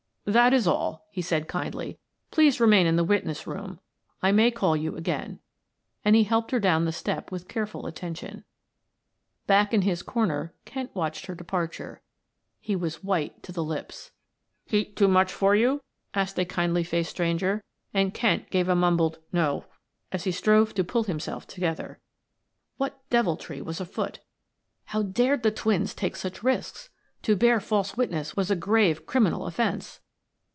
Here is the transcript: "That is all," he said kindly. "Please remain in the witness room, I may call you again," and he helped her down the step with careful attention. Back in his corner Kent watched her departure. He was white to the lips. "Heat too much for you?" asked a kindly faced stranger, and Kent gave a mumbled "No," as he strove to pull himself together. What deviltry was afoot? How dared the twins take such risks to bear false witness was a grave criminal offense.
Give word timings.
"That 0.25 0.53
is 0.53 0.67
all," 0.67 1.07
he 1.09 1.21
said 1.21 1.47
kindly. 1.47 1.97
"Please 2.29 2.59
remain 2.61 2.85
in 2.85 2.95
the 2.95 3.03
witness 3.03 3.47
room, 3.47 3.79
I 4.21 4.31
may 4.31 4.51
call 4.51 4.77
you 4.77 4.95
again," 4.95 5.39
and 6.05 6.15
he 6.15 6.23
helped 6.25 6.51
her 6.51 6.59
down 6.59 6.85
the 6.85 6.91
step 6.91 7.31
with 7.31 7.47
careful 7.47 7.87
attention. 7.87 8.45
Back 9.47 9.73
in 9.73 9.81
his 9.81 10.03
corner 10.03 10.53
Kent 10.63 10.91
watched 10.95 11.25
her 11.25 11.33
departure. 11.33 12.01
He 12.61 12.75
was 12.75 13.03
white 13.03 13.41
to 13.43 13.51
the 13.51 13.63
lips. 13.63 14.11
"Heat 14.67 14.95
too 14.95 15.07
much 15.07 15.33
for 15.33 15.55
you?" 15.55 15.81
asked 16.13 16.37
a 16.37 16.45
kindly 16.45 16.83
faced 16.83 17.09
stranger, 17.09 17.63
and 17.91 18.13
Kent 18.13 18.51
gave 18.51 18.69
a 18.69 18.75
mumbled 18.75 19.17
"No," 19.33 19.65
as 20.11 20.25
he 20.25 20.31
strove 20.31 20.75
to 20.75 20.83
pull 20.83 21.03
himself 21.03 21.47
together. 21.47 21.99
What 22.77 23.01
deviltry 23.09 23.59
was 23.59 23.81
afoot? 23.81 24.19
How 24.85 25.01
dared 25.01 25.41
the 25.41 25.51
twins 25.51 25.95
take 25.95 26.15
such 26.15 26.43
risks 26.43 26.89
to 27.23 27.35
bear 27.35 27.59
false 27.59 27.97
witness 27.97 28.37
was 28.37 28.51
a 28.51 28.55
grave 28.55 29.07
criminal 29.07 29.47
offense. 29.47 29.99